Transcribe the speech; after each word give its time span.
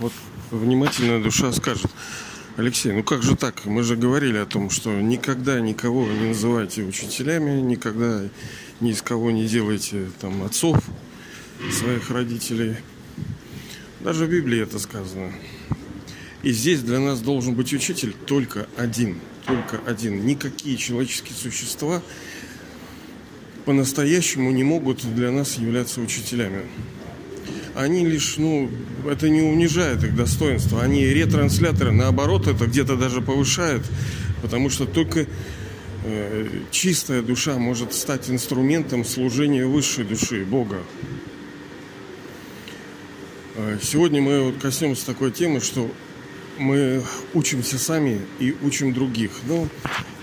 вот 0.00 0.12
внимательная 0.50 1.22
душа 1.22 1.52
скажет, 1.52 1.90
Алексей, 2.56 2.92
ну 2.92 3.02
как 3.02 3.22
же 3.22 3.36
так? 3.36 3.64
Мы 3.66 3.82
же 3.82 3.96
говорили 3.96 4.38
о 4.38 4.46
том, 4.46 4.70
что 4.70 4.90
никогда 4.90 5.60
никого 5.60 6.06
не 6.06 6.28
называйте 6.28 6.82
учителями, 6.82 7.60
никогда 7.60 8.22
ни 8.80 8.90
из 8.90 9.02
кого 9.02 9.30
не 9.30 9.46
делайте 9.46 10.10
там 10.20 10.42
отцов 10.42 10.82
своих 11.70 12.10
родителей. 12.10 12.76
Даже 14.00 14.26
в 14.26 14.30
Библии 14.30 14.60
это 14.60 14.78
сказано. 14.78 15.32
И 16.42 16.52
здесь 16.52 16.82
для 16.82 17.00
нас 17.00 17.20
должен 17.20 17.54
быть 17.54 17.72
учитель 17.72 18.14
только 18.26 18.68
один. 18.76 19.18
Только 19.46 19.80
один. 19.86 20.24
Никакие 20.24 20.76
человеческие 20.76 21.34
существа 21.34 22.02
по-настоящему 23.64 24.50
не 24.50 24.62
могут 24.62 25.02
для 25.14 25.30
нас 25.30 25.58
являться 25.58 26.00
учителями. 26.00 26.64
Они 27.78 28.04
лишь, 28.04 28.38
ну, 28.38 28.68
это 29.08 29.28
не 29.28 29.40
унижает 29.40 30.02
их 30.02 30.16
достоинство. 30.16 30.82
Они 30.82 31.04
ретрансляторы, 31.04 31.92
наоборот, 31.92 32.48
это 32.48 32.66
где-то 32.66 32.96
даже 32.96 33.22
повышает, 33.22 33.82
потому 34.42 34.68
что 34.68 34.84
только 34.84 35.28
э, 36.04 36.48
чистая 36.72 37.22
душа 37.22 37.56
может 37.56 37.94
стать 37.94 38.28
инструментом 38.30 39.04
служения 39.04 39.64
высшей 39.64 40.02
души, 40.02 40.44
Бога. 40.44 40.78
Э, 43.54 43.78
сегодня 43.80 44.20
мы 44.20 44.42
вот 44.42 44.56
коснемся 44.60 45.06
такой 45.06 45.30
темы, 45.30 45.60
что 45.60 45.88
мы 46.58 47.04
учимся 47.32 47.78
сами 47.78 48.22
и 48.40 48.56
учим 48.60 48.92
других. 48.92 49.30
Но, 49.46 49.68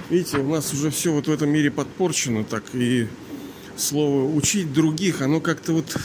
видите, 0.09 0.39
у 0.39 0.49
нас 0.49 0.73
уже 0.73 0.91
все 0.91 1.13
вот 1.13 1.27
в 1.27 1.31
этом 1.31 1.51
мире 1.51 1.71
подпорчено 1.71 2.43
так, 2.43 2.63
и 2.73 3.07
слово 3.77 4.29
«учить 4.29 4.73
других», 4.73 5.21
оно 5.21 5.39
как-то 5.39 5.71
вот 5.71 5.97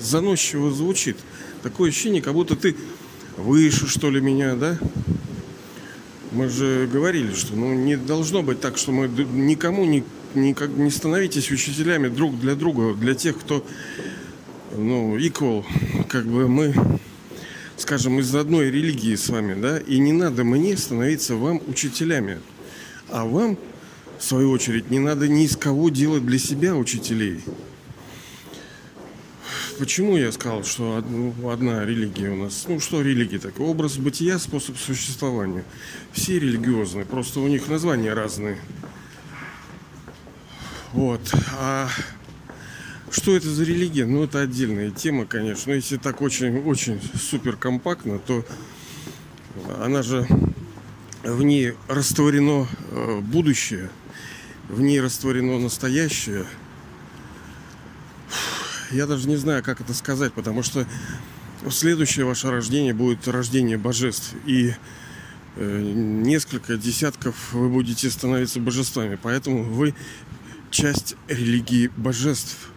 заносчиво 0.00 0.70
звучит. 0.70 1.16
Такое 1.62 1.90
ощущение, 1.90 2.22
как 2.22 2.34
будто 2.34 2.56
ты 2.56 2.76
выше, 3.36 3.88
что 3.88 4.10
ли, 4.10 4.20
меня, 4.20 4.54
да? 4.54 4.78
Мы 6.32 6.48
же 6.48 6.88
говорили, 6.92 7.32
что 7.34 7.54
ну, 7.54 7.74
не 7.74 7.96
должно 7.96 8.42
быть 8.42 8.60
так, 8.60 8.76
что 8.76 8.92
мы 8.92 9.08
никому 9.08 9.84
не, 9.84 10.04
никак, 10.34 10.70
не 10.70 10.90
становитесь 10.90 11.50
учителями 11.50 12.08
друг 12.08 12.38
для 12.38 12.54
друга, 12.54 12.94
для 12.94 13.14
тех, 13.14 13.38
кто 13.38 13.64
ну, 14.76 15.16
equal, 15.16 15.64
как 16.08 16.26
бы 16.26 16.48
мы 16.48 16.74
скажем, 17.76 18.18
из 18.20 18.34
одной 18.34 18.70
религии 18.70 19.14
с 19.14 19.28
вами, 19.28 19.60
да, 19.60 19.78
и 19.78 19.98
не 19.98 20.12
надо 20.12 20.44
мне 20.44 20.76
становиться 20.76 21.36
вам 21.36 21.60
учителями. 21.66 22.40
А 23.08 23.24
вам, 23.24 23.58
в 24.18 24.24
свою 24.24 24.50
очередь, 24.50 24.90
не 24.90 24.98
надо 24.98 25.28
ни 25.28 25.44
из 25.44 25.56
кого 25.56 25.90
делать 25.90 26.24
для 26.24 26.38
себя 26.38 26.74
учителей. 26.74 27.40
Почему 29.78 30.16
я 30.16 30.32
сказал, 30.32 30.64
что 30.64 31.04
одна 31.50 31.84
религия 31.84 32.30
у 32.30 32.36
нас? 32.36 32.64
Ну, 32.66 32.80
что 32.80 33.02
религия 33.02 33.38
так? 33.38 33.60
Образ 33.60 33.98
бытия, 33.98 34.38
способ 34.38 34.78
существования. 34.78 35.64
Все 36.12 36.38
религиозные, 36.38 37.04
просто 37.04 37.40
у 37.40 37.48
них 37.48 37.68
названия 37.68 38.14
разные. 38.14 38.58
Вот. 40.92 41.20
А 41.58 41.90
что 43.10 43.36
это 43.36 43.50
за 43.50 43.64
религия? 43.64 44.06
Ну, 44.06 44.24
это 44.24 44.40
отдельная 44.40 44.90
тема, 44.90 45.26
конечно. 45.26 45.64
Но 45.66 45.74
если 45.74 45.98
так 45.98 46.22
очень-очень 46.22 47.00
супер 47.20 47.56
компактно, 47.56 48.18
то 48.18 48.46
она 49.82 50.02
же 50.02 50.26
в 51.22 51.42
ней 51.42 51.74
растворено 51.88 52.66
э, 52.90 53.20
будущее, 53.20 53.90
в 54.68 54.80
ней 54.80 55.00
растворено 55.00 55.58
настоящее. 55.58 56.46
Я 58.90 59.06
даже 59.06 59.28
не 59.28 59.36
знаю, 59.36 59.62
как 59.62 59.80
это 59.80 59.94
сказать, 59.94 60.32
потому 60.32 60.62
что 60.62 60.86
следующее 61.70 62.24
ваше 62.24 62.50
рождение 62.50 62.94
будет 62.94 63.26
рождение 63.28 63.78
божеств. 63.78 64.34
И 64.46 64.74
э, 65.56 65.80
несколько 65.80 66.76
десятков 66.76 67.52
вы 67.52 67.68
будете 67.68 68.10
становиться 68.10 68.60
божествами. 68.60 69.18
Поэтому 69.20 69.64
вы 69.64 69.94
часть 70.70 71.16
религии 71.28 71.90
божеств– 71.96 72.56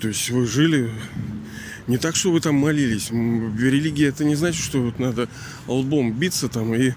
то 0.00 0.08
есть 0.08 0.30
вы 0.30 0.46
жили 0.46 0.90
не 1.86 1.98
так, 1.98 2.16
что 2.16 2.32
вы 2.32 2.40
там 2.40 2.54
молились. 2.54 3.10
Религия 3.10 4.08
это 4.08 4.24
не 4.24 4.34
значит, 4.34 4.64
что 4.64 4.80
вот 4.80 4.98
надо 4.98 5.28
лбом 5.66 6.12
биться 6.12 6.48
там 6.48 6.74
и 6.74 6.92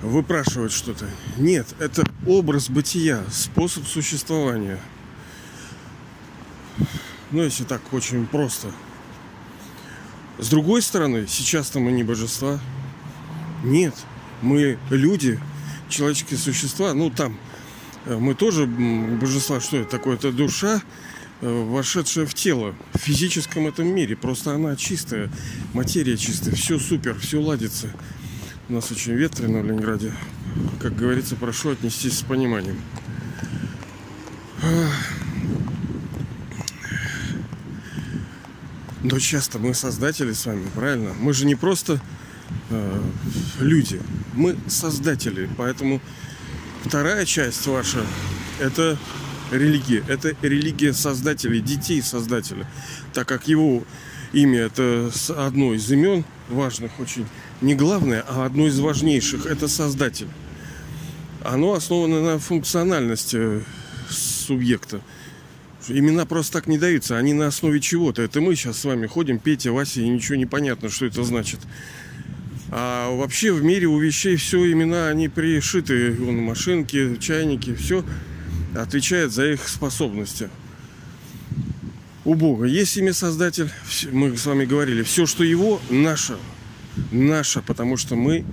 выпрашивать 0.00 0.72
что-то. 0.72 1.06
Нет, 1.36 1.66
это 1.78 2.04
образ 2.26 2.70
бытия, 2.70 3.22
способ 3.30 3.86
существования. 3.86 4.80
Ну, 7.30 7.42
если 7.42 7.64
так 7.64 7.80
очень 7.92 8.26
просто. 8.26 8.68
С 10.38 10.48
другой 10.48 10.82
стороны, 10.82 11.26
сейчас-то 11.28 11.80
мы 11.80 11.92
не 11.92 12.02
божества. 12.02 12.60
Нет, 13.64 13.94
мы 14.42 14.78
люди, 14.90 15.40
человеческие 15.88 16.38
существа. 16.38 16.94
Ну, 16.94 17.10
там 17.10 17.38
э, 18.04 18.16
мы 18.16 18.34
тоже 18.34 18.66
божества. 18.66 19.60
Что 19.60 19.78
это 19.78 19.90
такое? 19.90 20.16
Это 20.16 20.30
душа, 20.30 20.82
Э, 21.42 21.64
вошедшая 21.64 22.24
в 22.24 22.32
тело 22.32 22.74
в 22.94 22.98
физическом 22.98 23.66
этом 23.66 23.88
мире. 23.88 24.16
Просто 24.16 24.54
она 24.54 24.74
чистая, 24.74 25.30
материя 25.74 26.16
чистая, 26.16 26.54
все 26.54 26.78
супер, 26.78 27.18
все 27.18 27.40
ладится. 27.40 27.92
У 28.68 28.72
нас 28.72 28.90
очень 28.90 29.12
ветрено 29.12 29.60
в 29.60 29.66
Ленинграде. 29.66 30.12
Как 30.80 30.96
говорится, 30.96 31.36
прошу 31.36 31.70
отнестись 31.70 32.18
с 32.18 32.22
пониманием. 32.22 32.80
Но 39.08 39.20
часто 39.20 39.60
мы 39.60 39.72
создатели 39.72 40.32
с 40.32 40.46
вами, 40.46 40.66
правильно? 40.74 41.14
Мы 41.20 41.32
же 41.32 41.46
не 41.46 41.54
просто 41.54 42.00
э, 42.70 43.02
люди, 43.60 44.00
мы 44.34 44.56
создатели. 44.66 45.48
Поэтому 45.56 46.00
вторая 46.84 47.24
часть 47.24 47.64
ваша 47.68 48.04
это 48.58 48.98
религия. 49.52 50.02
Это 50.08 50.34
религия 50.42 50.92
создателей, 50.92 51.60
детей 51.60 52.02
создателя. 52.02 52.68
Так 53.12 53.28
как 53.28 53.46
его 53.46 53.84
имя 54.32 54.62
это 54.62 55.12
одно 55.36 55.72
из 55.72 55.88
имен 55.92 56.24
важных 56.48 56.98
очень. 56.98 57.26
Не 57.60 57.76
главное, 57.76 58.24
а 58.26 58.44
одно 58.44 58.66
из 58.66 58.80
важнейших. 58.80 59.46
Это 59.46 59.68
создатель. 59.68 60.28
Оно 61.44 61.74
основано 61.74 62.22
на 62.22 62.40
функциональности 62.40 63.62
субъекта. 64.10 65.00
Имена 65.88 66.26
просто 66.26 66.54
так 66.54 66.66
не 66.66 66.78
даются, 66.78 67.16
они 67.16 67.32
на 67.32 67.46
основе 67.46 67.80
чего-то. 67.80 68.22
Это 68.22 68.40
мы 68.40 68.56
сейчас 68.56 68.78
с 68.78 68.84
вами 68.84 69.06
ходим, 69.06 69.38
Петя, 69.38 69.72
Вася, 69.72 70.00
и 70.00 70.08
ничего 70.08 70.36
не 70.36 70.46
понятно, 70.46 70.88
что 70.88 71.06
это 71.06 71.22
значит. 71.22 71.60
А 72.70 73.10
вообще 73.10 73.52
в 73.52 73.62
мире 73.62 73.86
у 73.86 73.98
вещей 73.98 74.36
все 74.36 74.70
имена, 74.70 75.08
они 75.08 75.28
пришиты. 75.28 76.12
Вон, 76.12 76.38
машинки, 76.38 77.16
чайники, 77.20 77.74
все 77.74 78.04
отвечает 78.74 79.32
за 79.32 79.52
их 79.52 79.68
способности. 79.68 80.50
У 82.24 82.34
Бога 82.34 82.64
есть 82.66 82.96
имя 82.96 83.12
Создатель, 83.12 83.70
мы 84.10 84.36
с 84.36 84.46
вами 84.46 84.64
говорили, 84.64 85.04
все, 85.04 85.26
что 85.26 85.44
его, 85.44 85.80
наше, 85.90 86.36
наше, 87.12 87.62
потому 87.62 87.96
что 87.96 88.16
мы 88.16 88.44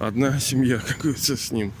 одна 0.00 0.40
семья, 0.40 0.78
как 0.86 1.00
говорится, 1.00 1.36
с 1.36 1.50
ним. 1.50 1.72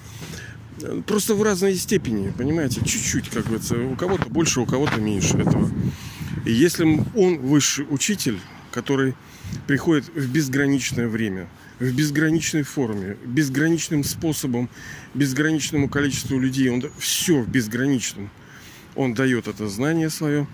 Просто 1.06 1.34
в 1.34 1.42
разной 1.42 1.74
степени, 1.76 2.30
понимаете, 2.30 2.80
чуть-чуть, 2.84 3.30
как 3.30 3.44
говорится, 3.44 3.76
у 3.76 3.96
кого-то 3.96 4.28
больше, 4.28 4.60
у 4.60 4.66
кого-то 4.66 5.00
меньше 5.00 5.38
этого. 5.38 5.70
И 6.44 6.52
если 6.52 6.84
он 7.14 7.38
высший 7.38 7.86
учитель, 7.88 8.38
который 8.72 9.14
приходит 9.66 10.06
в 10.14 10.30
безграничное 10.30 11.08
время– 11.08 11.48
в 11.78 11.92
безграничной 11.92 12.62
форме, 12.62 13.16
безграничным 13.24 14.04
способом, 14.04 14.68
безграничному 15.14 15.88
количеству 15.88 16.38
людей. 16.38 16.70
Он 16.70 16.82
все 16.98 17.40
в 17.40 17.48
безграничном. 17.48 18.30
Он 18.94 19.14
дает 19.14 19.48
это 19.48 19.68
знание 19.68 20.10
свое 20.10 20.46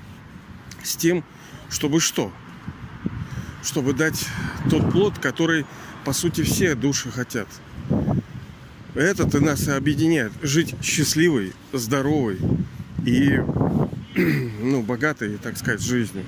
с 0.82 0.96
тем, 0.96 1.24
чтобы 1.68 2.00
что? 2.00 2.32
Чтобы 3.62 3.92
дать 3.92 4.26
тот 4.70 4.90
плод, 4.90 5.18
который, 5.18 5.66
по 6.04 6.12
сути, 6.12 6.42
все 6.42 6.74
души 6.74 7.10
хотят. 7.10 7.48
Это 9.00 9.26
и 9.38 9.40
нас 9.40 9.66
объединяет. 9.66 10.30
Жить 10.42 10.74
счастливой, 10.82 11.54
здоровой 11.72 12.38
и 13.06 13.40
ну, 14.14 14.82
богатой, 14.82 15.38
так 15.38 15.56
сказать, 15.56 15.80
жизнью. 15.80 16.26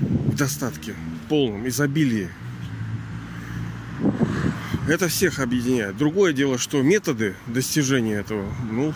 В 0.00 0.34
достатке, 0.34 0.94
в 0.94 1.28
полном 1.28 1.68
изобилии. 1.68 2.30
Это 4.88 5.08
всех 5.08 5.40
объединяет. 5.40 5.98
Другое 5.98 6.32
дело, 6.32 6.56
что 6.56 6.80
методы 6.80 7.34
достижения 7.48 8.14
этого, 8.14 8.50
ну, 8.70 8.94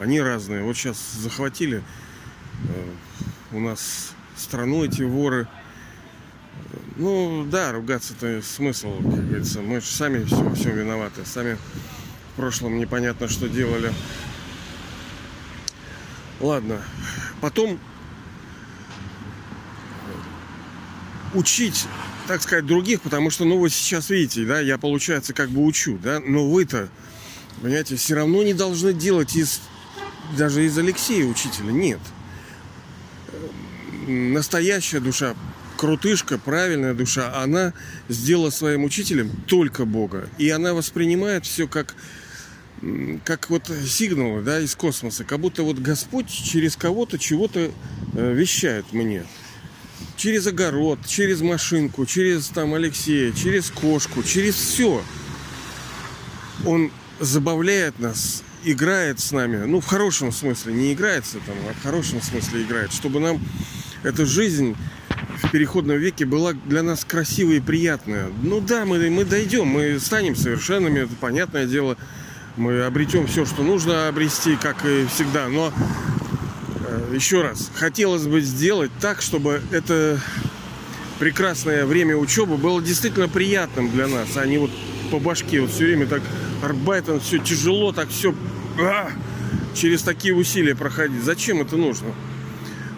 они 0.00 0.22
разные. 0.22 0.62
Вот 0.62 0.78
сейчас 0.78 0.96
захватили 1.20 1.82
э, 2.70 3.54
у 3.54 3.60
нас 3.60 4.14
страну 4.34 4.82
эти 4.82 5.02
воры. 5.02 5.46
Ну, 6.96 7.46
да, 7.50 7.72
ругаться-то 7.72 8.40
смысл, 8.42 8.96
как 9.02 9.26
говорится. 9.26 9.60
Мы 9.60 9.80
же 9.80 9.86
сами 9.86 10.24
все, 10.24 10.54
всем 10.54 10.76
виноваты. 10.76 11.26
Сами 11.26 11.58
в 12.32 12.36
прошлом 12.36 12.78
непонятно, 12.78 13.28
что 13.28 13.48
делали. 13.48 13.92
Ладно. 16.40 16.82
Потом 17.42 17.78
учить, 21.34 21.86
так 22.28 22.40
сказать, 22.40 22.64
других, 22.64 23.02
потому 23.02 23.28
что, 23.30 23.44
ну, 23.44 23.58
вы 23.58 23.68
сейчас 23.68 24.08
видите, 24.08 24.46
да, 24.46 24.60
я, 24.60 24.78
получается, 24.78 25.34
как 25.34 25.50
бы 25.50 25.64
учу, 25.64 25.98
да, 26.02 26.20
но 26.20 26.48
вы-то, 26.48 26.88
понимаете, 27.60 27.96
все 27.96 28.14
равно 28.14 28.42
не 28.42 28.54
должны 28.54 28.94
делать 28.94 29.36
из, 29.36 29.60
даже 30.36 30.64
из 30.64 30.76
Алексея 30.78 31.26
учителя, 31.26 31.72
нет. 31.72 32.00
Настоящая 34.06 35.00
душа, 35.00 35.34
крутышка, 35.76 36.38
правильная 36.38 36.94
душа, 36.94 37.32
она 37.40 37.72
сделала 38.08 38.50
своим 38.50 38.84
учителем 38.84 39.30
только 39.46 39.84
Бога. 39.84 40.28
И 40.38 40.48
она 40.50 40.74
воспринимает 40.74 41.46
все 41.46 41.68
как 41.68 41.94
как 43.24 43.48
вот 43.48 43.70
сигналы 43.86 44.42
да, 44.42 44.60
из 44.60 44.74
космоса, 44.74 45.24
как 45.24 45.40
будто 45.40 45.62
вот 45.62 45.78
Господь 45.78 46.28
через 46.28 46.76
кого-то 46.76 47.18
чего-то 47.18 47.70
э, 48.14 48.32
вещает 48.34 48.92
мне. 48.92 49.24
Через 50.16 50.46
огород, 50.46 50.98
через 51.06 51.40
машинку, 51.40 52.04
через 52.04 52.48
там 52.48 52.74
Алексея, 52.74 53.32
через 53.32 53.70
кошку, 53.70 54.22
через 54.22 54.54
все. 54.56 55.02
Он 56.66 56.90
забавляет 57.18 57.98
нас, 57.98 58.42
играет 58.64 59.20
с 59.20 59.32
нами. 59.32 59.64
Ну, 59.64 59.80
в 59.80 59.86
хорошем 59.86 60.32
смысле, 60.32 60.74
не 60.74 60.92
играется 60.92 61.38
там, 61.46 61.56
а 61.68 61.72
в 61.72 61.82
хорошем 61.82 62.20
смысле 62.20 62.62
играет. 62.62 62.92
Чтобы 62.92 63.20
нам 63.20 63.40
эта 64.02 64.26
жизнь 64.26 64.76
в 65.36 65.50
переходном 65.50 65.98
веке 65.98 66.24
была 66.24 66.52
для 66.52 66.82
нас 66.82 67.04
красивая 67.04 67.56
и 67.56 67.60
приятная. 67.60 68.28
Ну 68.42 68.60
да, 68.60 68.84
мы, 68.84 69.10
мы 69.10 69.24
дойдем, 69.24 69.66
мы 69.66 69.98
станем 70.00 70.36
совершенными, 70.36 71.00
это 71.00 71.14
понятное 71.20 71.66
дело 71.66 71.96
мы 72.56 72.82
обретем 72.84 73.26
все, 73.26 73.44
что 73.44 73.62
нужно 73.62 74.08
обрести, 74.08 74.56
как 74.56 74.84
и 74.84 75.06
всегда. 75.06 75.48
Но 75.48 75.72
э, 76.86 77.14
еще 77.14 77.42
раз, 77.42 77.70
хотелось 77.74 78.26
бы 78.26 78.40
сделать 78.40 78.90
так, 79.00 79.20
чтобы 79.20 79.60
это 79.70 80.20
прекрасное 81.18 81.84
время 81.84 82.16
учебы 82.16 82.56
было 82.56 82.82
действительно 82.82 83.28
приятным 83.28 83.90
для 83.90 84.06
нас, 84.06 84.36
а 84.36 84.46
не 84.46 84.58
вот 84.58 84.70
по 85.10 85.18
башке 85.18 85.60
вот 85.60 85.70
все 85.70 85.84
время 85.84 86.06
так 86.06 86.22
арбайтом, 86.62 87.20
все 87.20 87.38
тяжело, 87.38 87.92
так 87.92 88.08
все 88.08 88.34
а, 88.78 89.10
через 89.74 90.02
такие 90.02 90.34
усилия 90.34 90.74
проходить. 90.74 91.22
Зачем 91.22 91.60
это 91.60 91.76
нужно? 91.76 92.08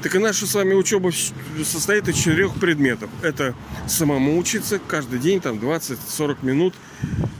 Так 0.02 0.14
и 0.14 0.18
наша 0.18 0.46
с 0.46 0.54
вами 0.54 0.74
учеба 0.74 1.10
состоит 1.64 2.08
из 2.08 2.16
четырех 2.16 2.54
предметов. 2.54 3.10
Это 3.22 3.54
самому 3.88 4.38
учиться 4.38 4.78
каждый 4.78 5.18
день, 5.18 5.40
там 5.40 5.56
20-40 5.56 6.36
минут 6.42 6.74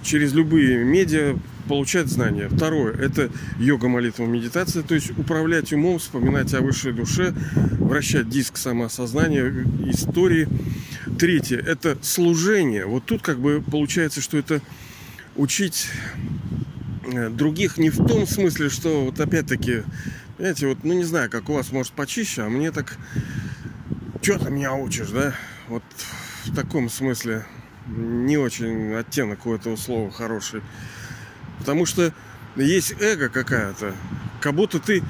через 0.02 0.32
любые 0.32 0.78
медиа, 0.84 1.36
получать 1.68 2.08
знания. 2.08 2.48
Второе– 2.48 2.94
это 2.98 3.30
йога, 3.58 3.88
молитва, 3.88 4.24
медитация, 4.24 4.82
то 4.82 4.94
есть 4.94 5.10
управлять 5.16 5.72
умом, 5.72 5.98
вспоминать 5.98 6.52
о 6.54 6.62
высшей 6.62 6.92
душе, 6.92 7.34
вращать 7.78 8.28
диск 8.28 8.56
самоосознания, 8.56 9.64
истории. 9.86 10.48
Третье– 11.18 11.58
это 11.66 11.98
служение. 12.02 12.86
Вот 12.86 13.04
тут 13.04 13.22
как 13.22 13.38
бы 13.38 13.62
получается, 13.62 14.20
что 14.20 14.38
это 14.38 14.60
учить 15.36 15.88
э, 17.12 17.28
других 17.28 17.78
не 17.78 17.90
в 17.90 18.04
том 18.06 18.26
смысле, 18.26 18.70
что 18.70 19.04
вот 19.04 19.20
опять-таки, 19.20 19.82
знаете, 20.38 20.68
вот, 20.68 20.78
ну 20.84 20.94
не 20.94 21.04
знаю, 21.04 21.28
как 21.30 21.48
у 21.48 21.54
вас 21.54 21.72
может 21.72 21.92
почище, 21.92 22.42
а 22.42 22.48
мне 22.48 22.70
так, 22.70 22.96
что 24.22 24.38
ты 24.38 24.50
меня 24.50 24.72
учишь, 24.72 25.08
да? 25.08 25.34
Вот 25.68 25.82
в 26.44 26.54
таком 26.54 26.88
смысле 26.88 27.44
не 27.88 28.36
очень 28.36 28.94
оттенок 28.94 29.46
у 29.46 29.54
этого 29.54 29.76
слова 29.76 30.10
хороший. 30.10 30.62
Потому 31.58 31.86
что 31.86 32.12
есть 32.54 32.94
эго 33.00 33.28
какая-то. 33.28 33.94
Как 34.40 34.54
будто 34.54 34.78
ты 34.78 35.02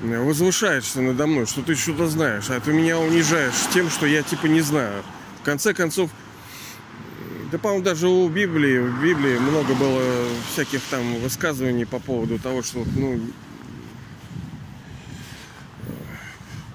возвышаешься 0.00 1.00
надо 1.00 1.28
мной, 1.28 1.46
что 1.46 1.62
ты 1.62 1.76
что-то 1.76 2.08
знаешь, 2.08 2.50
а 2.50 2.58
ты 2.58 2.72
меня 2.72 2.98
унижаешь 2.98 3.54
тем, 3.72 3.88
что 3.88 4.06
я 4.06 4.22
типа 4.22 4.46
не 4.46 4.62
знаю. 4.62 5.04
В 5.40 5.44
конце 5.44 5.74
концов, 5.74 6.10
да, 7.52 7.58
по-моему, 7.58 7.84
даже 7.84 8.08
у 8.08 8.28
Библии, 8.28 8.78
в 8.78 9.00
Библии 9.00 9.38
много 9.38 9.74
было 9.74 10.02
всяких 10.52 10.80
там 10.90 11.20
высказываний 11.20 11.86
по 11.86 12.00
поводу 12.00 12.40
того, 12.40 12.62
что, 12.62 12.84
ну, 12.96 13.20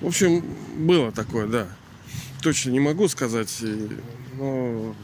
в 0.02 0.08
общем, 0.08 0.44
было 0.78 1.12
такое, 1.12 1.48
да. 1.48 1.68
Точно 2.42 2.70
не 2.70 2.80
могу 2.80 3.08
сказать, 3.08 3.64
но 4.36 4.96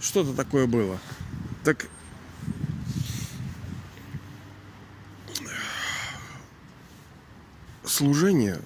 что-то 0.00 0.32
такое 0.34 0.66
было. 0.66 0.98
Так 1.64 1.86
служение 7.84 8.60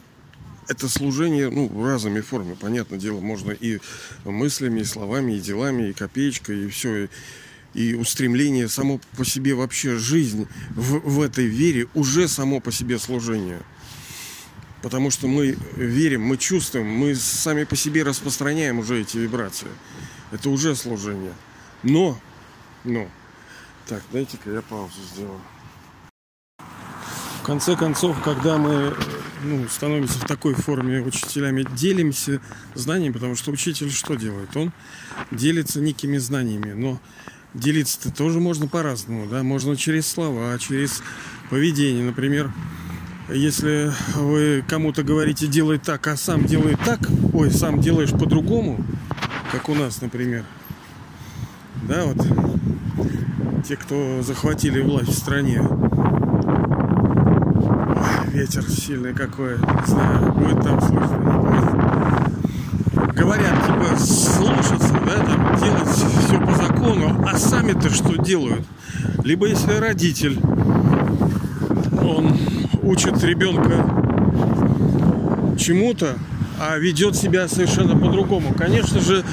это 0.68 0.88
служение, 0.88 1.50
ну, 1.50 1.70
разными 1.84 2.20
формами, 2.20 2.54
понятное 2.54 2.98
дело, 2.98 3.20
можно 3.20 3.52
и 3.52 3.80
мыслями, 4.24 4.80
и 4.80 4.84
словами, 4.84 5.32
и 5.32 5.40
делами, 5.40 5.88
и 5.88 5.92
копеечкой, 5.94 6.66
и 6.66 6.68
все, 6.68 7.04
и, 7.04 7.08
и 7.74 7.94
устремление 7.94 8.68
само 8.68 9.00
по 9.16 9.24
себе 9.24 9.54
вообще 9.54 9.96
жизнь 9.96 10.46
в, 10.70 10.98
в 10.98 11.22
этой 11.22 11.46
вере 11.46 11.88
уже 11.94 12.28
само 12.28 12.60
по 12.60 12.70
себе 12.70 12.98
служение. 12.98 13.60
Потому 14.82 15.10
что 15.10 15.26
мы 15.26 15.56
верим, 15.76 16.22
мы 16.22 16.36
чувствуем, 16.36 16.86
мы 16.86 17.14
сами 17.14 17.64
по 17.64 17.76
себе 17.76 18.02
распространяем 18.02 18.78
уже 18.78 19.00
эти 19.00 19.18
вибрации. 19.18 19.68
Это 20.30 20.50
уже 20.50 20.76
служение. 20.76 21.32
Но, 21.82 22.18
но, 22.84 23.08
так, 23.86 24.02
дайте-ка 24.12 24.50
я 24.50 24.62
паузу 24.62 25.00
сделаю 25.12 25.40
конце 27.48 27.76
концов, 27.76 28.20
когда 28.22 28.58
мы 28.58 28.94
ну, 29.42 29.66
становимся 29.70 30.18
в 30.18 30.26
такой 30.26 30.52
форме 30.52 31.00
учителями, 31.00 31.66
делимся 31.74 32.42
знаниями, 32.74 33.14
потому 33.14 33.36
что 33.36 33.52
учитель 33.52 33.90
что 33.90 34.16
делает? 34.16 34.54
Он 34.54 34.70
делится 35.30 35.80
некими 35.80 36.18
знаниями, 36.18 36.72
но 36.74 37.00
делиться-то 37.54 38.14
тоже 38.14 38.38
можно 38.38 38.68
по-разному, 38.68 39.26
да, 39.26 39.42
можно 39.42 39.78
через 39.78 40.06
слова, 40.06 40.58
через 40.58 41.02
поведение, 41.48 42.04
например, 42.04 42.52
если 43.30 43.92
вы 44.16 44.64
кому-то 44.66 45.02
говорите 45.02 45.46
делай 45.46 45.78
так, 45.78 46.06
а 46.06 46.16
сам 46.16 46.44
делает 46.44 46.78
так, 46.84 47.00
ой, 47.32 47.50
сам 47.50 47.80
делаешь 47.80 48.10
по-другому, 48.10 48.84
как 49.52 49.68
у 49.68 49.74
нас, 49.74 50.00
например, 50.00 50.44
да, 51.88 52.04
вот 52.04 52.26
те, 53.66 53.76
кто 53.76 54.22
захватили 54.22 54.80
власть 54.80 55.10
в 55.10 55.18
стране, 55.18 55.62
ветер 58.32 58.62
сильный 58.62 59.14
какой. 59.14 59.58
Не 59.58 59.86
знаю, 59.86 60.32
будет 60.32 60.62
там 60.62 60.80
слышно. 60.80 62.28
Говорят, 63.14 63.66
типа, 63.66 63.98
слушаться, 63.98 64.94
да, 65.04 65.24
там, 65.24 65.58
делать 65.58 65.88
все 65.88 66.40
по 66.40 66.54
закону, 66.54 67.26
а 67.26 67.36
сами-то 67.36 67.90
что 67.90 68.16
делают? 68.16 68.64
Либо 69.24 69.46
если 69.46 69.72
родитель, 69.72 70.38
он 72.00 72.38
учит 72.88 73.22
ребенка 73.22 73.84
чему-то, 75.58 76.14
а 76.58 76.78
ведет 76.78 77.16
себя 77.16 77.46
совершенно 77.46 77.94
по-другому. 77.94 78.54
Конечно 78.54 79.00
же, 79.00 79.24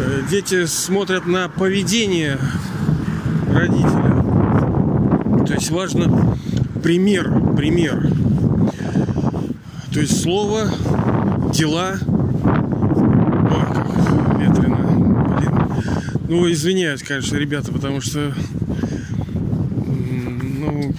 э, 0.00 0.22
дети 0.30 0.64
смотрят 0.64 1.26
на 1.26 1.50
поведение 1.50 2.38
родителя. 3.52 5.44
То 5.46 5.52
есть 5.52 5.70
важно 5.70 6.34
пример, 6.82 7.30
пример. 7.56 8.08
То 9.92 10.00
есть 10.00 10.22
слово, 10.22 10.72
дела. 11.52 11.96
Ой, 13.50 13.66
как 13.74 14.40
ветрено. 14.40 15.36
Блин. 15.36 15.52
Ну, 16.26 16.50
извиняюсь, 16.50 17.02
конечно, 17.02 17.36
ребята, 17.36 17.70
потому 17.70 18.00
что 18.00 18.32
ну, 19.86 20.94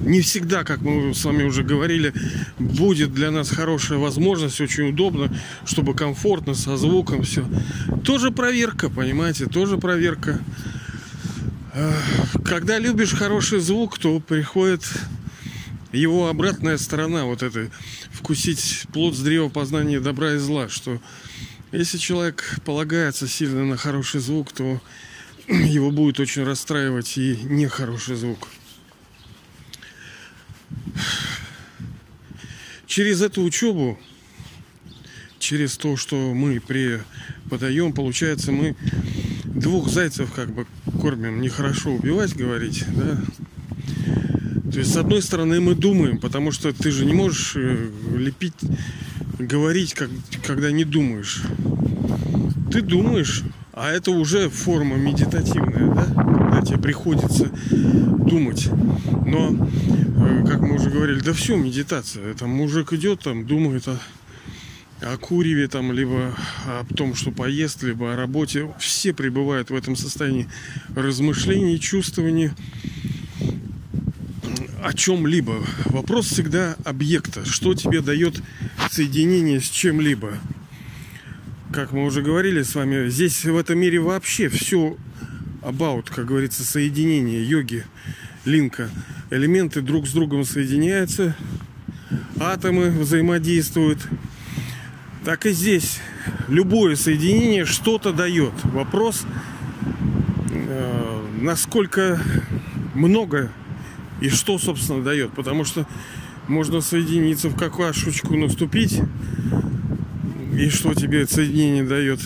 не 0.00 0.20
всегда, 0.20 0.64
как 0.64 0.80
мы 0.80 1.14
с 1.14 1.24
вами 1.24 1.42
уже 1.44 1.62
говорили, 1.62 2.12
будет 2.58 3.12
для 3.12 3.30
нас 3.30 3.50
хорошая 3.50 3.98
возможность, 3.98 4.60
очень 4.60 4.88
удобно, 4.88 5.32
чтобы 5.64 5.94
комфортно, 5.94 6.54
со 6.54 6.76
звуком, 6.76 7.22
все. 7.22 7.44
Тоже 8.04 8.30
проверка, 8.30 8.88
понимаете, 8.88 9.46
тоже 9.46 9.78
проверка. 9.78 10.40
Когда 12.44 12.78
любишь 12.78 13.12
хороший 13.12 13.60
звук, 13.60 13.98
то 13.98 14.20
приходит 14.20 14.82
его 15.92 16.28
обратная 16.28 16.78
сторона, 16.78 17.24
вот 17.24 17.42
это 17.42 17.70
вкусить 18.12 18.86
плод 18.92 19.16
с 19.16 19.20
древа 19.20 19.48
познания 19.48 20.00
добра 20.00 20.34
и 20.34 20.38
зла, 20.38 20.68
что 20.68 21.00
если 21.72 21.98
человек 21.98 22.58
полагается 22.64 23.28
сильно 23.28 23.64
на 23.64 23.76
хороший 23.76 24.20
звук, 24.20 24.52
то 24.52 24.80
его 25.48 25.90
будет 25.90 26.20
очень 26.20 26.44
расстраивать 26.44 27.16
и 27.16 27.38
нехороший 27.44 28.16
звук. 28.16 28.48
Через 32.86 33.22
эту 33.22 33.42
учебу, 33.42 33.98
через 35.38 35.76
то, 35.76 35.96
что 35.96 36.16
мы 36.34 36.60
преподаем, 36.60 37.92
получается, 37.92 38.52
мы 38.52 38.76
двух 39.44 39.88
зайцев 39.88 40.32
как 40.32 40.52
бы 40.52 40.66
кормим. 41.00 41.40
Нехорошо 41.40 41.90
убивать, 41.92 42.34
говорить, 42.36 42.84
да. 42.88 43.20
То 44.72 44.78
есть, 44.78 44.92
с 44.92 44.96
одной 44.96 45.22
стороны, 45.22 45.60
мы 45.60 45.74
думаем, 45.74 46.18
потому 46.18 46.52
что 46.52 46.72
ты 46.72 46.90
же 46.90 47.04
не 47.04 47.12
можешь 47.12 47.54
э, 47.56 47.90
лепить 48.16 48.54
говорить, 49.38 49.94
как, 49.94 50.10
когда 50.46 50.70
не 50.70 50.84
думаешь. 50.84 51.42
Ты 52.70 52.82
думаешь, 52.82 53.42
а 53.72 53.90
это 53.90 54.10
уже 54.10 54.48
форма 54.48 54.96
медитативная, 54.96 55.94
да? 55.94 56.04
Когда 56.04 56.62
тебе 56.62 56.78
приходится 56.78 57.50
думать. 57.70 58.68
Но, 59.26 59.68
как 60.46 60.60
мы 60.60 60.74
уже 60.74 60.90
говорили, 60.90 61.20
да 61.20 61.32
все 61.32 61.56
медитация. 61.56 62.34
Там 62.34 62.50
мужик 62.50 62.92
идет, 62.92 63.20
там 63.20 63.46
думает 63.46 63.86
о, 63.88 63.98
о 65.00 65.16
куреве, 65.16 65.68
там, 65.68 65.92
либо 65.92 66.34
о 66.66 66.84
том, 66.96 67.14
что 67.14 67.30
поест, 67.30 67.82
либо 67.82 68.12
о 68.12 68.16
работе. 68.16 68.72
Все 68.78 69.12
пребывают 69.12 69.70
в 69.70 69.74
этом 69.74 69.96
состоянии 69.96 70.48
размышлений, 70.94 71.78
чувствований 71.80 72.50
о 74.82 74.92
чем-либо. 74.92 75.62
Вопрос 75.86 76.26
всегда 76.26 76.76
объекта. 76.84 77.44
Что 77.44 77.74
тебе 77.74 78.00
дает 78.00 78.40
соединение 78.90 79.60
с 79.60 79.68
чем-либо? 79.68 80.34
Как 81.72 81.92
мы 81.92 82.04
уже 82.04 82.22
говорили 82.22 82.62
с 82.62 82.74
вами, 82.74 83.08
здесь 83.08 83.44
в 83.44 83.56
этом 83.56 83.78
мире 83.78 84.00
вообще 84.00 84.48
все 84.48 84.96
about, 85.62 86.12
как 86.14 86.26
говорится, 86.26 86.64
соединение 86.64 87.44
йоги, 87.44 87.84
линка. 88.44 88.90
Элементы 89.30 89.80
друг 89.80 90.08
с 90.08 90.12
другом 90.12 90.44
соединяются, 90.44 91.36
атомы 92.40 92.90
взаимодействуют. 92.90 93.98
Так 95.24 95.46
и 95.46 95.52
здесь 95.52 96.00
любое 96.48 96.96
соединение 96.96 97.64
что-то 97.64 98.12
дает. 98.12 98.52
Вопрос, 98.64 99.24
э, 100.50 101.22
насколько 101.40 102.20
много 102.94 103.52
и 104.20 104.30
что, 104.30 104.58
собственно, 104.58 105.04
дает. 105.04 105.30
Потому 105.30 105.64
что 105.64 105.86
можно 106.48 106.80
соединиться 106.80 107.50
в 107.50 107.56
какашечку 107.56 108.36
наступить. 108.36 109.00
И 110.58 110.68
что 110.70 110.92
тебе 110.92 111.24
соединение 111.28 111.84
дает. 111.84 112.18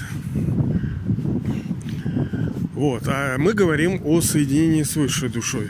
Вот. 2.73 3.02
А 3.06 3.37
мы 3.37 3.52
говорим 3.52 4.00
о 4.04 4.23
соединении 4.23 4.84
с 4.84 4.96
высшей 4.96 5.28
душой. 5.28 5.68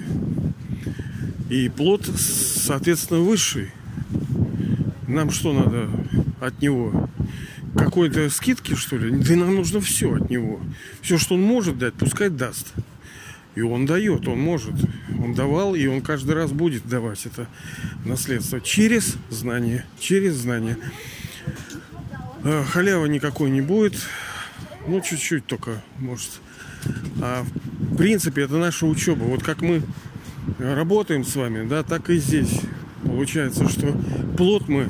И 1.48 1.68
плод, 1.68 2.06
соответственно, 2.06 3.20
высший. 3.20 3.70
Нам 5.06 5.30
что 5.30 5.52
надо 5.52 5.90
от 6.40 6.60
него? 6.62 7.10
Какой-то 7.76 8.30
скидки, 8.30 8.74
что 8.74 8.96
ли? 8.96 9.10
Да 9.10 9.36
нам 9.36 9.54
нужно 9.54 9.80
все 9.80 10.14
от 10.14 10.30
него. 10.30 10.60
Все, 11.02 11.18
что 11.18 11.34
он 11.34 11.42
может 11.42 11.78
дать, 11.78 11.94
пускай 11.94 12.30
даст. 12.30 12.72
И 13.54 13.60
он 13.60 13.86
дает, 13.86 14.26
он 14.26 14.40
может. 14.40 14.74
Он 15.22 15.34
давал, 15.34 15.74
и 15.74 15.86
он 15.86 16.00
каждый 16.00 16.34
раз 16.34 16.50
будет 16.50 16.88
давать 16.88 17.26
это 17.26 17.46
наследство 18.04 18.60
через 18.60 19.16
знание, 19.30 19.84
через 20.00 20.34
знание. 20.34 20.78
А, 22.42 22.64
халява 22.64 23.06
никакой 23.06 23.50
не 23.50 23.60
будет. 23.60 23.94
Ну, 24.88 25.00
чуть-чуть 25.00 25.46
только, 25.46 25.82
может. 25.98 26.30
А 27.20 27.44
в 27.44 27.96
принципе, 27.96 28.42
это 28.42 28.56
наша 28.56 28.86
учеба. 28.86 29.22
Вот 29.24 29.42
как 29.42 29.62
мы 29.62 29.82
работаем 30.58 31.24
с 31.24 31.36
вами, 31.36 31.66
да, 31.66 31.82
так 31.82 32.10
и 32.10 32.18
здесь. 32.18 32.60
Получается, 33.04 33.68
что 33.68 33.94
плод 34.36 34.68
мы 34.68 34.88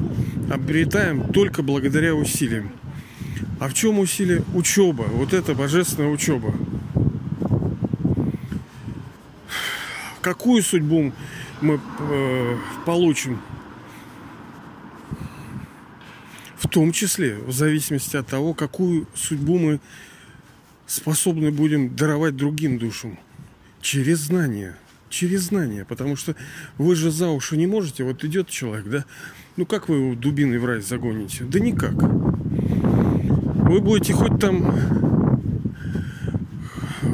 обретаем 0.52 1.32
только 1.32 1.62
благодаря 1.62 2.14
усилиям. 2.14 2.70
А 3.60 3.68
в 3.68 3.74
чем 3.74 3.98
усилие? 3.98 4.42
Учеба. 4.54 5.02
Вот 5.02 5.32
это 5.32 5.54
божественная 5.54 6.10
учеба. 6.10 6.54
какую 10.24 10.62
судьбу 10.62 11.12
мы 11.60 11.78
э, 11.98 12.56
получим. 12.86 13.40
В 16.56 16.66
том 16.66 16.92
числе, 16.92 17.36
в 17.36 17.52
зависимости 17.52 18.16
от 18.16 18.26
того, 18.26 18.54
какую 18.54 19.06
судьбу 19.14 19.58
мы 19.58 19.80
способны 20.86 21.50
будем 21.50 21.94
даровать 21.94 22.36
другим 22.36 22.78
душам. 22.78 23.18
Через 23.82 24.20
знания. 24.20 24.78
Через 25.14 25.42
знания. 25.42 25.84
Потому 25.84 26.16
что 26.16 26.34
вы 26.76 26.96
же 26.96 27.12
за 27.12 27.28
уши 27.28 27.56
не 27.56 27.68
можете. 27.68 28.02
Вот 28.02 28.24
идет 28.24 28.48
человек, 28.48 28.86
да? 28.86 29.04
Ну 29.56 29.64
как 29.64 29.88
вы 29.88 29.96
его 29.96 30.14
дубиной 30.16 30.58
в 30.58 30.64
рай 30.64 30.80
загоните? 30.80 31.44
Да 31.44 31.60
никак. 31.60 31.94
Вы 31.94 33.80
будете 33.80 34.12
хоть 34.12 34.40
там 34.40 34.74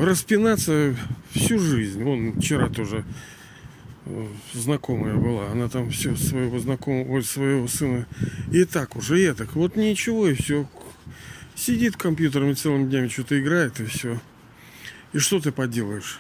распинаться 0.01 0.97
всю 1.33 1.59
жизнь. 1.59 2.03
Вон 2.03 2.41
вчера 2.41 2.71
тоже 2.71 3.05
э, 4.07 4.27
знакомая 4.55 5.17
была. 5.17 5.51
Она 5.51 5.69
там 5.69 5.91
все 5.91 6.17
своего 6.17 6.59
знакомого, 6.59 7.21
своего 7.21 7.69
сына. 7.69 8.07
И 8.51 8.65
так 8.65 8.97
уже, 8.97 9.23
и 9.23 9.31
так. 9.35 9.55
Вот 9.55 9.77
ничего, 9.77 10.27
и 10.27 10.35
все. 10.35 10.67
Сидит 11.55 11.99
компьютером 11.99 12.57
целыми 12.57 12.89
днями, 12.89 13.09
что-то 13.09 13.39
играет, 13.39 13.79
и 13.79 13.85
все. 13.85 14.19
И 15.13 15.19
что 15.19 15.39
ты 15.39 15.53
поделаешь? 15.53 16.19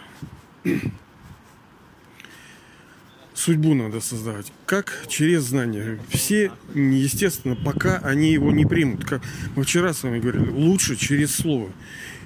Судьбу 3.41 3.75
надо 3.75 4.01
создавать. 4.01 4.53
Как? 4.67 5.07
Через 5.09 5.45
знания. 5.45 5.99
Все, 6.11 6.53
естественно, 6.75 7.57
пока 7.57 7.99
они 7.99 8.33
его 8.33 8.53
не 8.53 8.67
примут. 8.67 9.05
Как 9.05 9.23
мы 9.57 9.65
вчера 9.65 9.95
с 9.95 10.03
вами 10.03 10.21
говорили, 10.21 10.51
лучше 10.51 10.97
через 10.97 11.35
слово. 11.35 11.71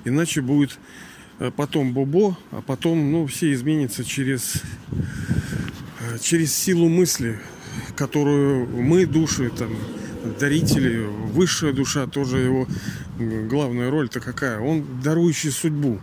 Иначе 0.04 0.40
будет 0.40 0.78
Э, 1.40 1.50
потом 1.50 1.92
Бобо, 1.92 2.36
а 2.52 2.62
потом, 2.62 3.10
ну, 3.10 3.26
все 3.26 3.52
изменится 3.52 4.04
через, 4.04 4.62
э, 6.00 6.18
через 6.20 6.54
силу 6.54 6.88
мысли, 6.88 7.40
которую 7.96 8.68
мы, 8.68 9.04
души, 9.04 9.50
там, 9.50 9.70
дарители, 10.38 11.04
высшая 11.32 11.72
душа, 11.72 12.06
тоже 12.06 12.38
его 12.38 12.68
главная 13.18 13.90
роль-то 13.90 14.20
какая? 14.20 14.60
Он 14.60 14.84
дарующий 15.02 15.50
судьбу. 15.50 16.00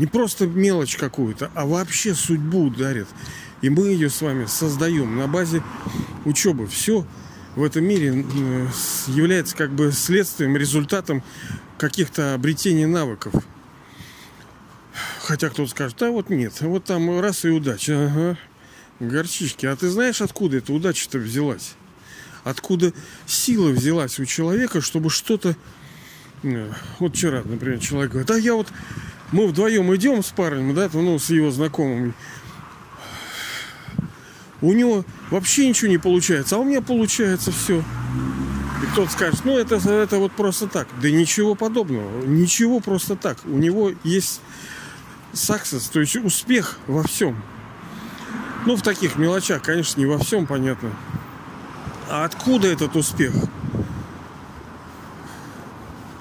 Не 0.00 0.06
просто 0.06 0.46
мелочь 0.46 0.96
какую-то, 0.96 1.50
а 1.54 1.66
вообще 1.66 2.14
судьбу 2.14 2.70
дарит. 2.70 3.06
И 3.60 3.68
мы 3.68 3.88
ее 3.88 4.08
с 4.08 4.22
вами 4.22 4.46
создаем 4.46 5.18
на 5.18 5.26
базе 5.26 5.62
учебы. 6.24 6.66
Все 6.68 7.04
в 7.54 7.62
этом 7.62 7.84
мире 7.84 8.24
является 9.08 9.54
как 9.54 9.72
бы 9.72 9.92
следствием, 9.92 10.56
результатом 10.56 11.22
каких-то 11.76 12.32
обретений 12.32 12.86
навыков. 12.86 13.34
Хотя 15.20 15.50
кто-то 15.50 15.70
скажет, 15.70 15.98
да 15.98 16.10
вот 16.10 16.30
нет, 16.30 16.58
вот 16.62 16.84
там 16.84 17.20
раз 17.20 17.44
и 17.44 17.50
удача. 17.50 18.06
Ага. 18.06 18.38
Горчички. 19.00 19.66
А 19.66 19.76
ты 19.76 19.90
знаешь, 19.90 20.22
откуда 20.22 20.56
эта 20.56 20.72
удача-то 20.72 21.18
взялась? 21.18 21.74
Откуда 22.42 22.94
сила 23.26 23.68
взялась 23.68 24.18
у 24.18 24.24
человека, 24.24 24.80
чтобы 24.80 25.10
что-то... 25.10 25.54
Э, 26.42 26.72
вот 27.00 27.14
вчера, 27.14 27.42
например, 27.44 27.80
человек 27.80 28.12
говорит, 28.12 28.28
да 28.28 28.38
я 28.38 28.54
вот... 28.54 28.68
Мы 29.32 29.46
вдвоем 29.46 29.94
идем 29.94 30.22
с 30.22 30.30
парнем, 30.30 30.74
да, 30.74 30.88
ну, 30.92 31.18
с 31.18 31.30
его 31.30 31.50
знакомым. 31.50 32.14
У 34.60 34.72
него 34.72 35.04
вообще 35.30 35.68
ничего 35.68 35.90
не 35.90 35.98
получается, 35.98 36.56
а 36.56 36.58
у 36.58 36.64
меня 36.64 36.82
получается 36.82 37.52
все. 37.52 37.78
И 38.82 38.86
кто-то 38.92 39.10
скажет, 39.10 39.44
ну 39.44 39.56
это, 39.56 39.76
это 39.76 40.18
вот 40.18 40.32
просто 40.32 40.66
так. 40.66 40.88
Да 41.00 41.10
ничего 41.10 41.54
подобного. 41.54 42.24
Ничего 42.26 42.80
просто 42.80 43.16
так. 43.16 43.38
У 43.44 43.56
него 43.56 43.92
есть 44.04 44.40
success, 45.32 45.90
то 45.90 46.00
есть 46.00 46.16
успех 46.16 46.78
во 46.86 47.02
всем. 47.04 47.40
Ну, 48.66 48.76
в 48.76 48.82
таких 48.82 49.16
мелочах, 49.16 49.62
конечно, 49.62 49.98
не 50.00 50.06
во 50.06 50.18
всем, 50.18 50.46
понятно. 50.46 50.90
А 52.10 52.24
откуда 52.24 52.68
этот 52.68 52.96
успех? 52.96 53.32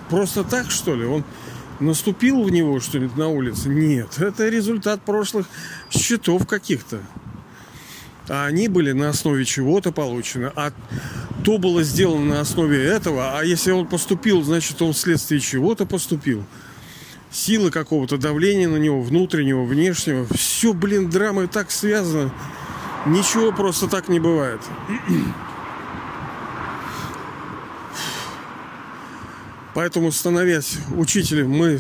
Просто 0.09 0.43
так, 0.43 0.71
что 0.71 0.95
ли? 0.95 1.05
Он 1.05 1.23
наступил 1.79 2.43
в 2.43 2.49
него 2.49 2.79
что-нибудь 2.79 3.17
на 3.17 3.27
улице? 3.27 3.69
Нет, 3.69 4.19
это 4.19 4.49
результат 4.49 5.01
прошлых 5.01 5.47
счетов 5.89 6.47
каких-то. 6.47 6.99
А 8.27 8.45
они 8.45 8.67
были 8.67 8.91
на 8.91 9.09
основе 9.09 9.43
чего-то 9.43 9.91
получены. 9.91 10.51
А 10.55 10.71
то 11.43 11.57
было 11.57 11.83
сделано 11.83 12.35
на 12.35 12.41
основе 12.41 12.83
этого, 12.83 13.39
а 13.39 13.43
если 13.43 13.71
он 13.71 13.87
поступил, 13.87 14.43
значит 14.43 14.81
он 14.81 14.93
вследствие 14.93 15.39
чего-то 15.39 15.85
поступил. 15.85 16.45
Силы 17.31 17.71
какого-то 17.71 18.17
давления 18.17 18.67
на 18.67 18.77
него, 18.77 19.01
внутреннего, 19.01 19.63
внешнего. 19.63 20.27
Все, 20.33 20.73
блин, 20.73 21.09
драмы 21.09 21.47
так 21.47 21.71
связано. 21.71 22.31
Ничего 23.05 23.51
просто 23.51 23.87
так 23.87 24.09
не 24.09 24.19
бывает. 24.19 24.61
Поэтому, 29.79 30.11
становясь 30.11 30.77
учителем, 30.97 31.51
мы 31.51 31.79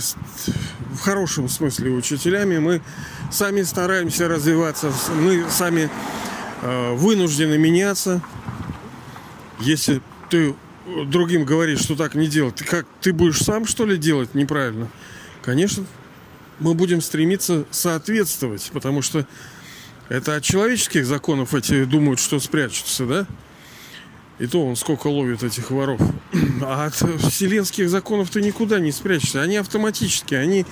в 0.93 0.99
хорошем 1.01 1.49
смысле 1.49 1.91
учителями, 1.91 2.57
мы 2.57 2.81
сами 3.29 3.61
стараемся 3.63 4.29
развиваться, 4.29 4.93
мы 5.15 5.43
сами 5.49 5.89
э, 6.61 6.93
вынуждены 6.93 7.57
меняться, 7.57 8.21
если 9.59 10.01
ты 10.29 10.55
другим 11.07 11.43
говоришь, 11.43 11.81
что 11.81 11.97
так 11.97 12.15
не 12.15 12.29
делать, 12.29 12.55
ты 12.55 12.63
как 12.63 12.85
ты 13.01 13.11
будешь 13.11 13.39
сам 13.39 13.65
что 13.65 13.85
ли 13.85 13.97
делать 13.97 14.33
неправильно? 14.33 14.87
Конечно, 15.41 15.85
мы 16.61 16.75
будем 16.75 17.01
стремиться 17.01 17.65
соответствовать, 17.69 18.69
потому 18.71 19.01
что 19.01 19.27
это 20.07 20.37
от 20.37 20.43
человеческих 20.43 21.05
законов 21.05 21.53
эти 21.53 21.83
думают, 21.83 22.21
что 22.21 22.39
спрячутся, 22.39 23.05
да? 23.05 23.27
И 24.39 24.47
то 24.47 24.65
он 24.65 24.77
сколько 24.77 25.07
ловит 25.07 25.43
этих 25.43 25.69
воров. 25.69 26.01
А 26.61 26.85
от 26.85 26.93
вселенских 26.93 27.89
законов 27.89 28.29
ты 28.29 28.41
никуда 28.41 28.79
не 28.79 28.91
спрячешься. 28.91 29.41
Они 29.41 29.57
автоматически, 29.57 30.33
они 30.33 30.65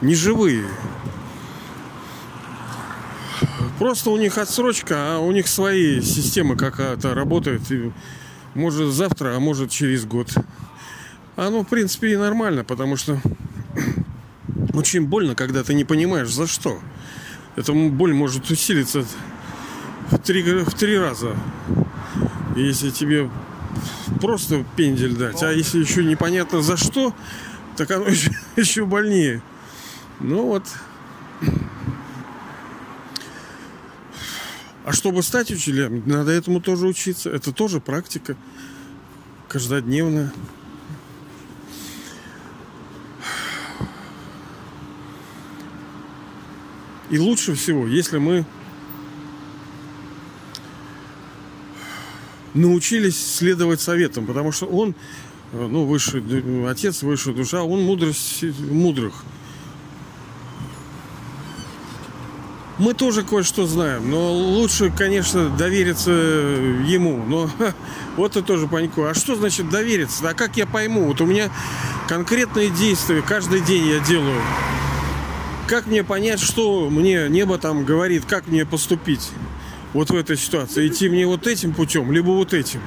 не 0.00 0.14
живые. 0.14 0.64
Просто 3.78 4.10
у 4.10 4.16
них 4.16 4.38
отсрочка, 4.38 5.16
а 5.16 5.18
у 5.18 5.30
них 5.30 5.46
свои 5.46 6.00
системы 6.00 6.56
какая-то 6.56 7.14
работает. 7.14 7.62
Может 8.54 8.92
завтра, 8.92 9.36
а 9.36 9.40
может 9.40 9.70
через 9.70 10.04
год. 10.04 10.32
Оно, 11.36 11.62
в 11.62 11.68
принципе, 11.68 12.12
и 12.12 12.16
нормально, 12.16 12.64
потому 12.64 12.96
что 12.96 13.20
очень 14.74 15.06
больно, 15.06 15.36
когда 15.36 15.62
ты 15.62 15.74
не 15.74 15.84
понимаешь, 15.84 16.30
за 16.30 16.46
что. 16.48 16.80
Эта 17.54 17.72
боль 17.72 18.12
может 18.12 18.50
усилиться 18.50 19.04
в 20.10 20.18
три, 20.18 20.42
в 20.42 20.74
три 20.74 20.98
раза. 20.98 21.36
Если 22.58 22.90
тебе 22.90 23.30
просто 24.20 24.64
пендель 24.76 25.14
дать, 25.14 25.42
а 25.42 25.52
если 25.52 25.78
еще 25.78 26.04
непонятно 26.04 26.60
за 26.60 26.76
что, 26.76 27.14
так 27.76 27.90
оно 27.90 28.06
еще, 28.08 28.32
еще 28.56 28.84
больнее. 28.84 29.42
Ну 30.20 30.46
вот. 30.46 30.64
А 34.84 34.92
чтобы 34.92 35.22
стать 35.22 35.50
учителем, 35.50 36.02
надо 36.06 36.32
этому 36.32 36.60
тоже 36.60 36.86
учиться. 36.86 37.30
Это 37.30 37.52
тоже 37.52 37.80
практика 37.80 38.36
каждодневная. 39.46 40.32
И 47.10 47.18
лучше 47.18 47.54
всего, 47.54 47.86
если 47.86 48.18
мы 48.18 48.44
научились 52.54 53.36
следовать 53.36 53.80
советам, 53.80 54.26
потому 54.26 54.52
что 54.52 54.66
он, 54.66 54.94
э, 55.52 55.66
ну, 55.66 55.84
высший 55.84 56.22
отец, 56.68 57.02
высшая 57.02 57.34
душа, 57.34 57.62
он 57.62 57.82
мудрость 57.82 58.44
мудрых. 58.60 59.24
Мы 62.78 62.94
тоже 62.94 63.24
кое-что 63.24 63.66
знаем, 63.66 64.08
но 64.08 64.32
лучше, 64.32 64.92
конечно, 64.96 65.48
довериться 65.48 66.12
ему. 66.12 67.24
Но 67.26 67.48
ха, 67.58 67.74
вот 68.16 68.36
это 68.36 68.42
тоже 68.42 68.68
панику. 68.68 69.02
А 69.04 69.14
что 69.14 69.34
значит 69.34 69.68
довериться? 69.68 70.28
А 70.28 70.34
как 70.34 70.56
я 70.56 70.64
пойму? 70.64 71.06
Вот 71.06 71.20
у 71.20 71.26
меня 71.26 71.50
конкретные 72.06 72.70
действия 72.70 73.20
каждый 73.20 73.60
день 73.62 73.88
я 73.88 73.98
делаю. 73.98 74.40
Как 75.66 75.86
мне 75.86 76.04
понять, 76.04 76.40
что 76.40 76.88
мне 76.88 77.28
небо 77.28 77.58
там 77.58 77.84
говорит, 77.84 78.24
как 78.26 78.46
мне 78.46 78.64
поступить 78.64 79.28
вот 79.92 80.10
в 80.10 80.14
этой 80.14 80.36
ситуации? 80.36 80.88
Идти 80.88 81.08
мне 81.08 81.26
вот 81.26 81.46
этим 81.46 81.72
путем, 81.72 82.12
либо 82.12 82.28
вот 82.30 82.54
этим? 82.54 82.80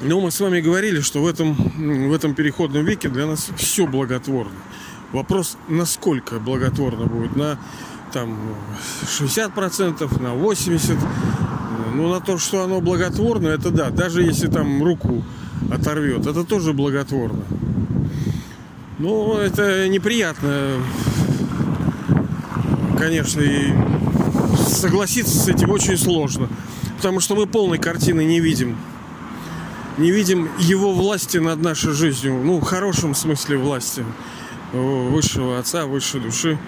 Но 0.00 0.20
мы 0.20 0.30
с 0.30 0.38
вами 0.38 0.60
говорили, 0.60 1.00
что 1.00 1.22
в 1.22 1.26
этом, 1.26 1.54
в 1.54 2.12
этом 2.12 2.34
переходном 2.34 2.84
веке 2.84 3.08
для 3.08 3.26
нас 3.26 3.50
все 3.56 3.86
благотворно. 3.86 4.52
Вопрос, 5.12 5.56
насколько 5.68 6.38
благотворно 6.38 7.06
будет, 7.06 7.34
на 7.34 7.58
там 8.12 8.38
60%, 9.02 10.22
на 10.22 10.28
80%. 10.28 10.98
Ну, 11.94 12.08
на 12.12 12.20
то, 12.20 12.38
что 12.38 12.62
оно 12.62 12.80
благотворно, 12.80 13.48
это 13.48 13.70
да. 13.70 13.90
Даже 13.90 14.22
если 14.22 14.46
там 14.46 14.84
руку 14.84 15.24
оторвет, 15.72 16.26
это 16.26 16.44
тоже 16.44 16.72
благотворно. 16.72 17.42
Ну, 18.98 19.36
это 19.36 19.88
неприятно. 19.88 20.74
Конечно, 22.96 23.40
и 23.40 23.72
согласиться 24.78 25.36
с 25.36 25.48
этим 25.48 25.70
очень 25.70 25.98
сложно. 25.98 26.48
Потому 26.96 27.20
что 27.20 27.34
мы 27.34 27.46
полной 27.46 27.78
картины 27.78 28.24
не 28.24 28.40
видим. 28.40 28.76
Не 29.98 30.10
видим 30.10 30.48
его 30.58 30.92
власти 30.92 31.38
над 31.38 31.60
нашей 31.60 31.92
жизнью. 31.92 32.40
Ну, 32.42 32.58
в 32.58 32.64
хорошем 32.64 33.14
смысле 33.14 33.58
власти. 33.58 34.04
Высшего 34.72 35.58
Отца, 35.58 35.86
высшей 35.86 36.20
души. 36.20 36.58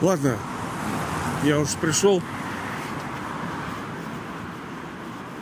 Ладно, 0.00 0.36
я 1.44 1.60
уж 1.60 1.68
пришел. 1.74 2.22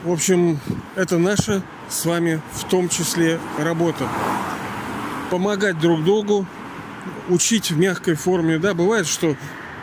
В 0.04 0.10
общем, 0.10 0.58
это 0.96 1.16
наша 1.18 1.62
с 1.88 2.04
вами 2.04 2.42
в 2.52 2.64
том 2.64 2.88
числе 2.88 3.38
работа. 3.56 4.08
Помогать 5.30 5.78
друг 5.78 6.04
другу, 6.04 6.46
учить 7.28 7.70
в 7.70 7.78
мягкой 7.78 8.14
форме. 8.14 8.58
Да, 8.58 8.74
бывает, 8.74 9.06
что 9.06 9.36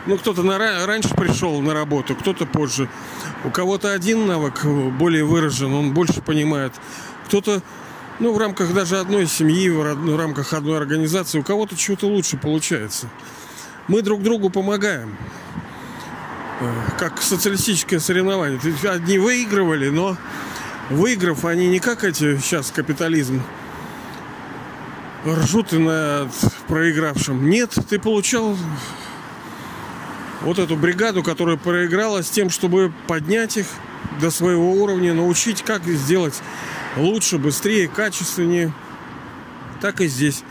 ну, 0.06 0.18
кто-то 0.18 0.44
на, 0.44 0.58
раньше 0.86 1.10
пришел 1.16 1.62
на 1.62 1.74
работу, 1.74 2.16
кто-то 2.16 2.46
позже. 2.46 2.90
У 3.44 3.50
кого-то 3.50 3.94
один 3.94 4.28
навык 4.28 4.66
более 4.66 5.24
выражен, 5.24 5.74
он 5.74 5.94
больше 5.94 6.22
понимает. 6.22 6.74
Кто-то, 7.26 7.62
ну, 8.20 8.34
в 8.34 8.38
рамках 8.38 8.74
даже 8.74 8.98
одной 8.98 9.28
семьи, 9.28 9.70
в 9.70 10.18
рамках 10.18 10.54
одной 10.54 10.78
организации, 10.78 11.40
у 11.40 11.44
кого-то 11.44 11.76
чего-то 11.76 12.08
лучше 12.08 12.38
получается. 12.38 13.08
Мы 13.88 14.02
друг 14.02 14.24
другу 14.24 14.50
помогаем. 14.50 15.16
Э, 16.60 16.74
как 16.98 17.22
социалистическое 17.22 18.00
соревнование. 18.00 18.60
Одни 18.84 19.18
выигрывали, 19.18 19.90
но 19.90 20.18
выиграв, 20.90 21.46
они 21.46 21.68
не 21.68 21.80
как 21.80 22.04
эти 22.04 22.38
сейчас 22.38 22.72
капитализм 22.72 23.42
ржут 25.26 25.74
и 25.74 25.78
над 25.78 26.30
проигравшим. 26.68 27.50
Нет, 27.50 27.76
ты 27.90 28.00
получал 28.00 28.58
вот 30.42 30.60
эту 30.60 30.76
бригаду, 30.76 31.24
которая 31.24 31.58
проиграла 31.58 32.22
с 32.22 32.30
тем, 32.30 32.50
чтобы 32.50 32.94
поднять 33.08 33.58
их 33.58 33.66
до 34.22 34.30
своего 34.30 34.74
уровня, 34.74 35.14
научить, 35.14 35.64
как 35.64 35.84
сделать 35.86 36.42
лучше, 36.96 37.38
быстрее, 37.38 37.88
качественнее. 37.88 38.74
Так 39.82 40.02
и 40.02 40.08
здесь. 40.08 40.44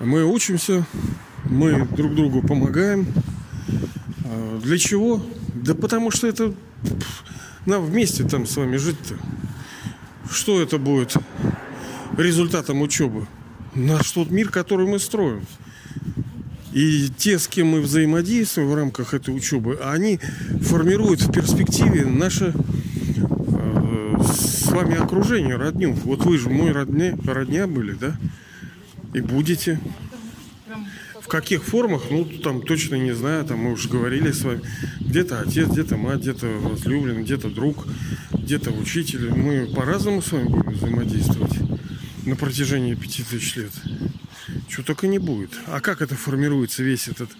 Мы 0.00 0.24
учимся, 0.24 0.86
мы 1.44 1.86
друг 1.86 2.14
другу 2.14 2.42
помогаем. 2.42 3.06
А, 4.24 4.58
для 4.60 4.78
чего? 4.78 5.22
Да 5.54 5.74
потому 5.74 6.10
что 6.10 6.26
это 6.26 6.54
нам 7.66 7.84
вместе 7.84 8.24
там 8.24 8.46
с 8.46 8.56
вами 8.56 8.76
жить-то. 8.76 9.16
Что 10.30 10.60
это 10.62 10.78
будет 10.78 11.14
результатом 12.16 12.80
учебы? 12.80 13.26
Наш 13.74 14.10
тот 14.12 14.30
мир, 14.30 14.50
который 14.50 14.86
мы 14.86 14.98
строим. 14.98 15.46
И 16.72 17.08
те, 17.16 17.38
с 17.38 17.48
кем 17.48 17.68
мы 17.68 17.80
взаимодействуем 17.80 18.68
в 18.68 18.74
рамках 18.74 19.14
этой 19.14 19.34
учебы, 19.34 19.78
они 19.82 20.20
формируют 20.62 21.20
в 21.20 21.32
перспективе 21.32 22.04
наше 22.04 22.54
э, 22.54 24.16
с 24.22 24.66
вами 24.70 24.96
окружение, 24.96 25.56
родню. 25.56 25.92
Вот 26.04 26.24
вы 26.24 26.38
же 26.38 26.48
мой 26.48 26.70
родня, 26.70 27.16
родня 27.26 27.66
были, 27.66 27.92
да? 27.92 28.16
И 29.14 29.20
будете 29.20 29.80
каких 31.30 31.64
формах, 31.64 32.02
ну, 32.10 32.24
там 32.24 32.60
точно 32.60 32.96
не 32.96 33.12
знаю, 33.12 33.44
там 33.44 33.60
мы 33.60 33.72
уже 33.72 33.88
говорили 33.88 34.32
с 34.32 34.42
вами. 34.42 34.60
Где-то 35.00 35.40
отец, 35.40 35.68
где-то 35.68 35.96
мать, 35.96 36.20
где-то 36.20 36.46
возлюбленный, 36.46 37.22
где-то 37.22 37.48
друг, 37.48 37.86
где-то 38.32 38.70
учитель. 38.72 39.32
Мы 39.32 39.66
по-разному 39.66 40.20
с 40.20 40.32
вами 40.32 40.48
будем 40.48 40.72
взаимодействовать 40.72 41.69
на 42.30 42.36
протяжении 42.36 42.94
пяти 42.94 43.24
тысяч 43.24 43.56
лет. 43.56 43.72
Чего 44.68 44.84
только 44.84 45.08
не 45.08 45.18
будет. 45.18 45.50
А 45.66 45.80
как 45.80 46.00
это 46.00 46.14
формируется 46.14 46.82
весь 46.82 47.08
этот... 47.08 47.30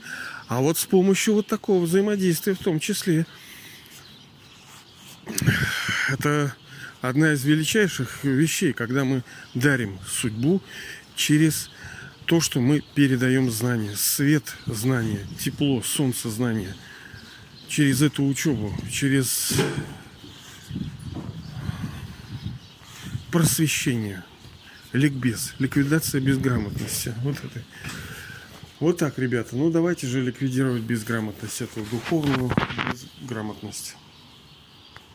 А 0.48 0.60
вот 0.60 0.78
с 0.78 0.84
помощью 0.84 1.34
вот 1.34 1.46
такого 1.46 1.84
взаимодействия 1.84 2.54
в 2.54 2.58
том 2.58 2.80
числе. 2.80 3.24
Это 6.08 6.54
одна 7.00 7.34
из 7.34 7.44
величайших 7.44 8.24
вещей, 8.24 8.72
когда 8.72 9.04
мы 9.04 9.22
дарим 9.54 10.00
судьбу 10.08 10.60
через 11.14 11.70
то, 12.26 12.40
что 12.40 12.60
мы 12.60 12.82
передаем 12.94 13.48
знания, 13.48 13.94
свет 13.94 14.56
знания, 14.66 15.24
тепло, 15.38 15.82
солнце 15.82 16.30
знания 16.30 16.74
через 17.68 18.02
эту 18.02 18.24
учебу, 18.24 18.74
через 18.90 19.52
просвещение, 23.30 24.24
ликбез, 24.92 25.54
ликвидация 25.58 26.20
безграмотности. 26.20 27.14
Вот 27.22 27.36
это. 27.36 27.62
Вот 28.80 28.98
так, 28.98 29.18
ребята. 29.18 29.56
Ну 29.56 29.70
давайте 29.70 30.06
же 30.06 30.22
ликвидировать 30.22 30.82
безграмотность, 30.82 31.60
эту 31.60 31.84
духовную 31.90 32.50
безграмотность. 33.20 33.96